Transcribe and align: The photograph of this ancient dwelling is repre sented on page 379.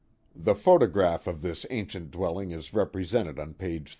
The 0.35 0.55
photograph 0.55 1.27
of 1.27 1.43
this 1.43 1.63
ancient 1.69 2.09
dwelling 2.09 2.49
is 2.49 2.71
repre 2.71 3.03
sented 3.05 3.37
on 3.37 3.53
page 3.53 3.87
379. 3.89 3.89